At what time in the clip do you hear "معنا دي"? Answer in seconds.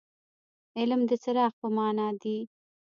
1.75-2.37